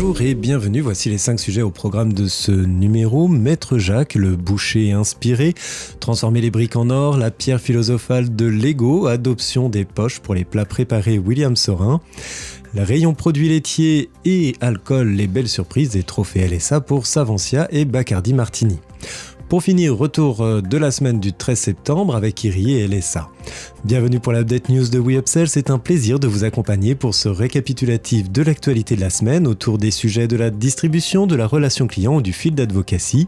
[0.00, 3.26] Bonjour et bienvenue, voici les 5 sujets au programme de ce numéro.
[3.26, 5.54] Maître Jacques, le boucher inspiré,
[5.98, 10.44] transformer les briques en or, la pierre philosophale de Lego, adoption des poches pour les
[10.44, 12.00] plats préparés William Sorin,
[12.76, 17.84] le rayon produits laitiers et alcool, les belles surprises des trophées LSA pour Savancia et
[17.84, 18.78] Bacardi Martini.
[19.48, 23.30] Pour finir, retour euh, de la semaine du 13 septembre avec Iri et LSA.
[23.82, 28.30] Bienvenue pour l'update news de WeUpsell, c'est un plaisir de vous accompagner pour ce récapitulatif
[28.30, 32.16] de l'actualité de la semaine autour des sujets de la distribution, de la relation client
[32.16, 33.26] ou du fil d'advocacy.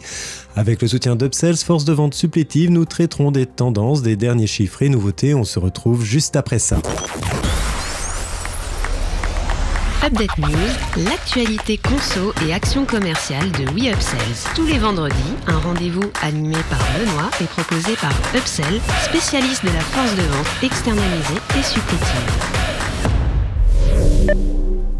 [0.56, 4.82] Avec le soutien d'Upsells, force de vente supplétive, nous traiterons des tendances, des derniers chiffres
[4.82, 5.34] et nouveautés.
[5.34, 6.82] On se retrouve juste après ça.
[10.02, 14.54] Update News, l'actualité conso et action commerciale de WeUpsells.
[14.54, 15.14] Tous les vendredis,
[15.46, 20.48] un rendez-vous animé par Benoît et proposé par Upsell, spécialiste de la force de vente
[20.62, 22.59] externalisée et supplétive.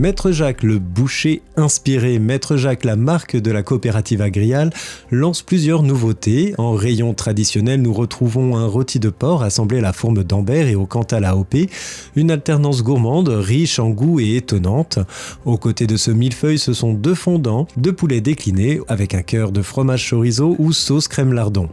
[0.00, 4.70] Maître Jacques, le boucher inspiré, Maître Jacques, la marque de la coopérative agriale,
[5.10, 6.54] lance plusieurs nouveautés.
[6.56, 10.74] En rayon traditionnel, nous retrouvons un rôti de porc assemblé à la forme d'Ambert et
[10.74, 11.54] au Cantal AOP,
[12.16, 15.00] une alternance gourmande, riche en goût et étonnante.
[15.44, 19.52] Aux côtés de ce millefeuille, ce sont deux fondants, deux poulets déclinés avec un cœur
[19.52, 21.68] de fromage chorizo ou sauce crème lardon.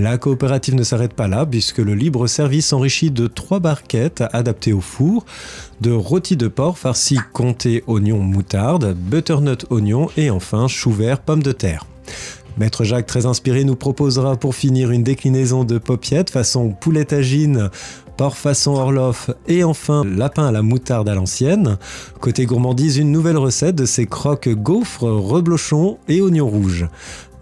[0.00, 4.72] La coopérative ne s'arrête pas là puisque le libre service s'enrichit de trois barquettes adaptées
[4.72, 5.24] au four,
[5.80, 11.42] de rôti de porc farci comté oignon moutarde, butternut oignon et enfin chou vert pomme
[11.42, 11.84] de terre.
[12.58, 17.70] Maître Jacques, très inspiré, nous proposera pour finir une déclinaison de popiettes façon poulet tagine,
[18.16, 21.78] porc façon Orloff et enfin lapin à la moutarde à l'ancienne.
[22.20, 26.88] Côté gourmandise, une nouvelle recette de ces croques gaufres, reblochons et oignons rouges.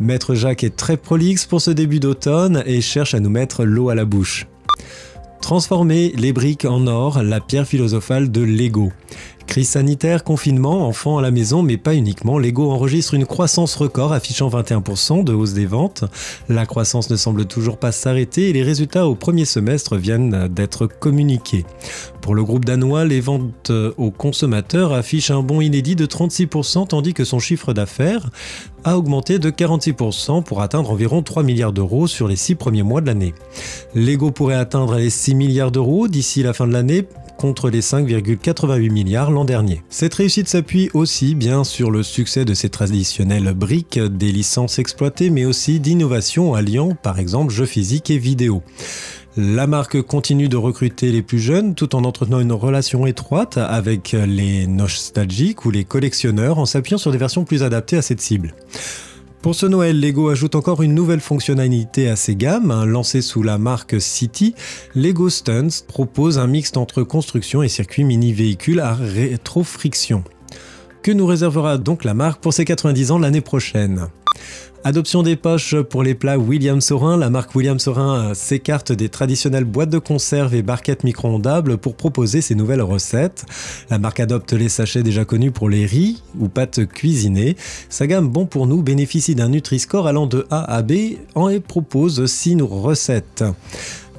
[0.00, 3.88] Maître Jacques est très prolixe pour ce début d'automne et cherche à nous mettre l'eau
[3.88, 4.46] à la bouche.
[5.40, 8.92] Transformer les briques en or, la pierre philosophale de Lego.
[9.46, 12.38] Crise sanitaire, confinement, enfants à la maison, mais pas uniquement.
[12.38, 16.04] Lego enregistre une croissance record affichant 21% de hausse des ventes.
[16.48, 20.86] La croissance ne semble toujours pas s'arrêter et les résultats au premier semestre viennent d'être
[20.86, 21.64] communiqués.
[22.20, 27.14] Pour le groupe danois, les ventes aux consommateurs affichent un bond inédit de 36% tandis
[27.14, 28.30] que son chiffre d'affaires
[28.84, 33.00] a augmenté de 46% pour atteindre environ 3 milliards d'euros sur les 6 premiers mois
[33.00, 33.34] de l'année.
[33.94, 38.90] Lego pourrait atteindre les 6 milliards d'euros d'ici la fin de l'année contre les 5,88
[38.90, 39.82] milliards l'an dernier.
[39.88, 45.30] Cette réussite s'appuie aussi bien sur le succès de ces traditionnelles briques, des licences exploitées,
[45.30, 48.62] mais aussi d'innovations alliant par exemple jeux physiques et vidéo.
[49.36, 54.12] La marque continue de recruter les plus jeunes tout en entretenant une relation étroite avec
[54.12, 58.54] les nostalgiques ou les collectionneurs en s'appuyant sur des versions plus adaptées à cette cible.
[59.46, 62.72] Pour ce Noël, Lego ajoute encore une nouvelle fonctionnalité à ses gammes.
[62.72, 64.56] Hein, lancée sous la marque City,
[64.96, 70.24] Lego Stunts propose un mix entre construction et circuit mini-véhicule à rétrofriction.
[71.00, 74.08] Que nous réservera donc la marque pour ses 90 ans l'année prochaine?
[74.84, 77.16] Adoption des poches pour les plats William Sorin.
[77.16, 82.40] La marque William Sorin s'écarte des traditionnelles boîtes de conserve et barquettes micro-ondables pour proposer
[82.40, 83.46] ses nouvelles recettes.
[83.90, 87.56] La marque adopte les sachets déjà connus pour les riz ou pâtes cuisinées.
[87.88, 92.24] Sa gamme Bon pour nous bénéficie d'un Nutri-Score allant de A à B et propose
[92.24, 93.42] 6 recettes.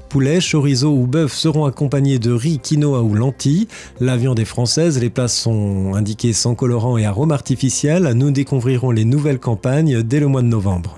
[0.09, 3.67] Poulet, chorizo ou bœuf seront accompagnés de riz, quinoa ou lentilles.
[3.99, 8.13] La viande est française, les plats sont indiqués sans colorant et arômes artificiels.
[8.13, 10.97] Nous découvrirons les nouvelles campagnes dès le mois de novembre.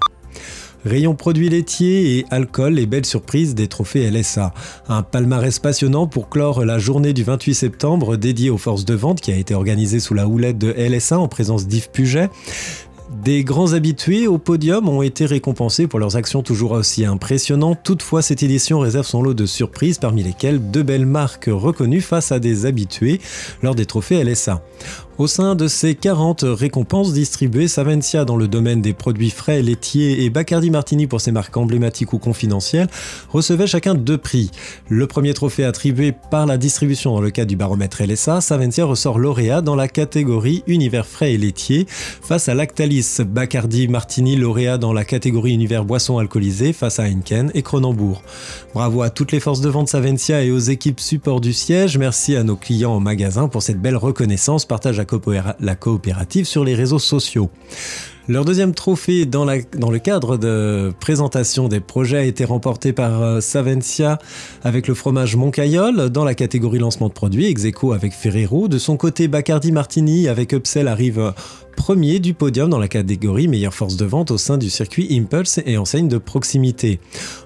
[0.86, 4.53] Rayon produits laitiers et alcool et belles surprises des trophées LSA.
[4.88, 9.20] Un palmarès passionnant pour clore la journée du 28 septembre dédiée aux forces de vente
[9.20, 12.30] qui a été organisée sous la houlette de LSA en présence d'Yves Puget.
[13.09, 17.80] Des grands habitués au podium ont été récompensés pour leurs actions toujours aussi impressionnantes.
[17.84, 22.31] Toutefois, cette édition réserve son lot de surprises, parmi lesquelles deux belles marques reconnues face
[22.31, 23.20] à des habitués
[23.64, 24.62] lors des trophées LSA.
[25.19, 30.24] Au sein de ces 40 récompenses distribuées, Savencia dans le domaine des produits frais, laitiers
[30.24, 32.88] et Bacardi Martini pour ses marques emblématiques ou confidentielles
[33.28, 34.50] recevaient chacun deux prix.
[34.88, 39.19] Le premier trophée attribué par la distribution dans le cadre du baromètre LSA, Savencia ressort
[39.19, 44.94] lauréat dans la catégorie univers frais et laitier face à Lactalis, Bacardi Martini lauréat dans
[44.94, 48.23] la catégorie univers boissons alcoolisées face à Heineken et Cronenbourg.
[48.73, 51.97] Bravo à toutes les forces de vente Savencia et aux équipes support du siège.
[51.97, 54.66] Merci à nos clients en magasin pour cette belle reconnaissance.
[54.66, 54.97] Partage
[55.59, 57.50] la coopérative sur les réseaux sociaux.
[58.29, 63.41] Leur deuxième trophée dans, le cadre de présentation des projets a été remporté par euh,
[63.41, 64.20] Savencia
[64.64, 68.67] avec le fromage Moncayol dans la catégorie lancement de produits, ex avec Ferrero.
[68.67, 71.34] De son côté, Bacardi Martini avec Upsell arrive
[71.79, 75.61] premier du podium dans la catégorie meilleure force de vente au sein du circuit Impulse
[75.66, 76.99] et enseigne de proximité.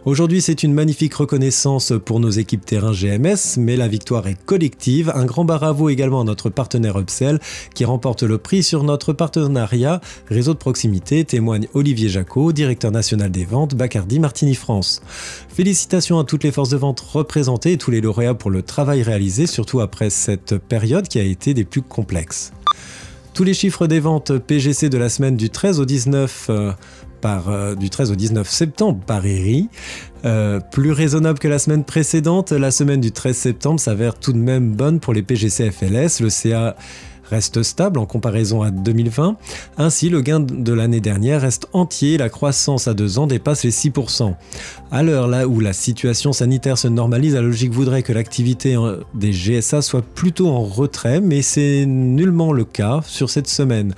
[0.05, 5.11] Aujourd'hui, c'est une magnifique reconnaissance pour nos équipes terrain GMS, mais la victoire est collective.
[5.13, 7.39] Un grand bravo également à notre partenaire Upsell
[7.75, 13.29] qui remporte le prix sur notre partenariat réseau de proximité, témoigne Olivier Jacot, directeur national
[13.29, 15.03] des ventes Bacardi Martini France.
[15.47, 19.03] Félicitations à toutes les forces de vente représentées et tous les lauréats pour le travail
[19.03, 22.51] réalisé, surtout après cette période qui a été des plus complexes.
[23.33, 26.71] Tous les chiffres des ventes PGC de la semaine du 13 au 19 euh,
[27.19, 29.69] par, euh, du 13 au 19 septembre par ERI.
[30.23, 34.37] Euh, plus raisonnable que la semaine précédente, la semaine du 13 septembre s'avère tout de
[34.37, 36.21] même bonne pour les PGC FLS.
[36.21, 36.75] Le CA
[37.29, 39.37] reste stable en comparaison à 2020.
[39.77, 43.71] Ainsi, le gain de l'année dernière reste entier, la croissance à deux ans dépasse les
[43.71, 44.35] 6%.
[44.91, 48.77] À l'heure là où la situation sanitaire se normalise, la logique voudrait que l'activité
[49.13, 53.93] des GSA soit plutôt en retrait, mais c'est nullement le cas sur cette semaine.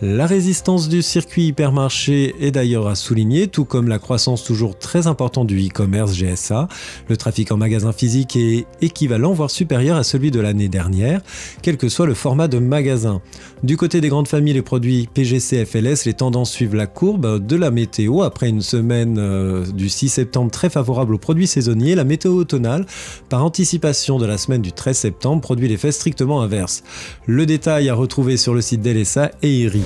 [0.00, 5.08] La résistance du circuit hypermarché est d'ailleurs à souligner, tout comme la croissance toujours très
[5.08, 6.68] importante du e-commerce GSA.
[7.08, 11.20] Le trafic en magasin physique est équivalent, voire supérieur à celui de l'année dernière,
[11.62, 13.20] quel que soit le format de magasin.
[13.64, 17.56] Du côté des grandes familles, les produits PGC FLS, les tendances suivent la courbe de
[17.56, 18.22] la météo.
[18.22, 22.86] Après une semaine euh, du 6 septembre très favorable aux produits saisonniers, la météo automnale,
[23.28, 26.84] par anticipation de la semaine du 13 septembre, produit l'effet strictement inverse.
[27.26, 29.82] Le détail à retrouver sur le site d'Elessa et IRI.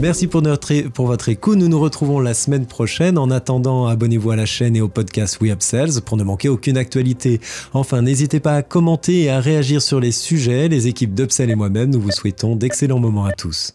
[0.00, 1.58] Merci pour, notre, pour votre écoute.
[1.58, 3.18] Nous nous retrouvons la semaine prochaine.
[3.18, 6.76] En attendant, abonnez-vous à la chaîne et au podcast We Sales pour ne manquer aucune
[6.76, 7.40] actualité.
[7.72, 10.68] Enfin, n'hésitez pas à commenter et à réagir sur les sujets.
[10.68, 13.72] Les équipes d'Upsell et moi-même, nous vous souhaitons d'excellents moments à tous.